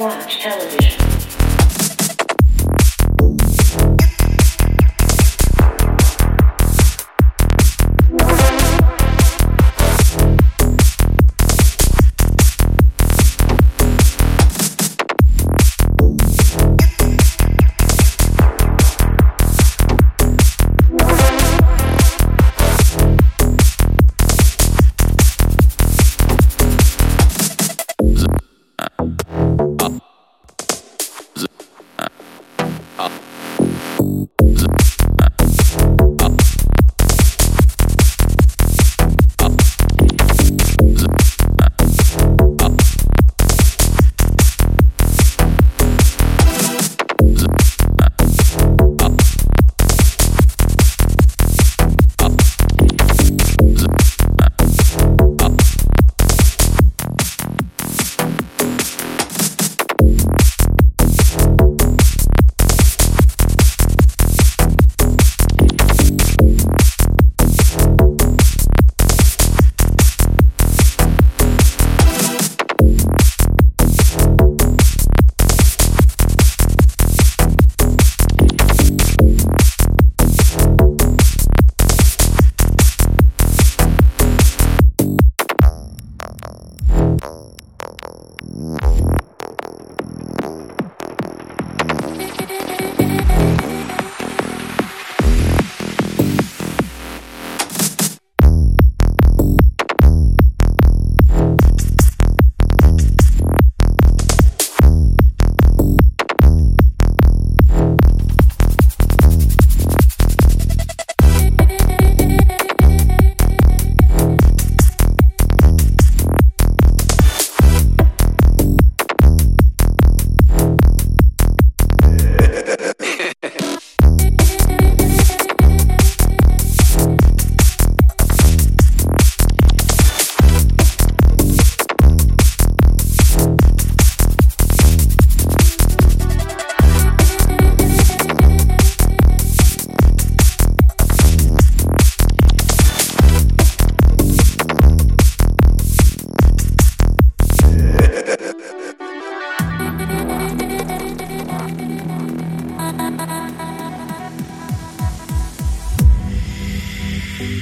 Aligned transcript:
watch 0.00 0.40
television. 0.40 1.09